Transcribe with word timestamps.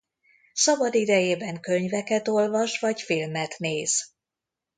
Szabadidejében 0.53 1.59
könyveket 1.59 2.27
olvas 2.27 2.79
vagy 2.79 3.01
filmet 3.01 3.55
néz. 3.57 4.11